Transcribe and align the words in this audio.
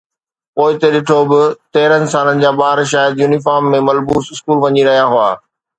پوئتي 0.55 0.87
ڏٺو، 0.93 1.19
ٻه 1.29 1.41
تيرهن 1.75 2.03
سالن 2.15 2.37
جا 2.45 2.51
ٻار 2.59 2.77
شايد 2.93 3.13
يونيفارم 3.23 3.65
۾ 3.77 3.79
ملبوس 3.89 4.25
اسڪول 4.35 4.57
وڃي 4.67 4.83
رهيا 4.91 5.05
هئا. 5.15 5.29